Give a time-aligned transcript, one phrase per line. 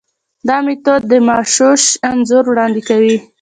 [0.47, 3.15] دا میتود مغشوش انځور وړاندې کوي.